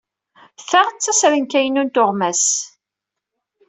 [0.69, 2.45] Ta d tasrenka-inu n tuɣmas.